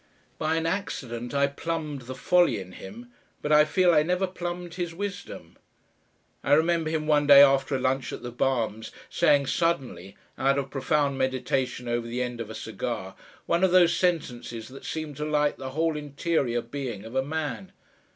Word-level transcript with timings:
By 0.39 0.55
an 0.55 0.65
accident 0.65 1.31
I 1.31 1.45
plumbed 1.45 2.07
the 2.07 2.15
folly 2.15 2.59
in 2.59 2.71
him 2.71 3.11
but 3.43 3.51
I 3.51 3.65
feel 3.65 3.93
I 3.93 4.01
never 4.01 4.25
plumbed 4.25 4.73
his 4.73 4.95
wisdom. 4.95 5.57
I 6.43 6.53
remember 6.53 6.89
him 6.89 7.05
one 7.05 7.27
day 7.27 7.43
after 7.43 7.75
a 7.75 7.79
lunch 7.79 8.11
at 8.11 8.23
the 8.23 8.31
Barhams' 8.31 8.89
saying 9.11 9.45
suddenly, 9.45 10.17
out 10.39 10.57
of 10.57 10.71
profound 10.71 11.19
meditation 11.19 11.87
over 11.87 12.07
the 12.07 12.23
end 12.23 12.41
of 12.41 12.49
a 12.49 12.55
cigar, 12.55 13.15
one 13.45 13.63
of 13.63 13.69
those 13.69 13.95
sentences 13.95 14.69
that 14.69 14.85
seem 14.85 15.13
to 15.13 15.23
light 15.23 15.57
the 15.57 15.69
whole 15.69 15.95
interior 15.95 16.61
being 16.63 17.05
of 17.05 17.13
a 17.13 17.21
man. 17.23 17.71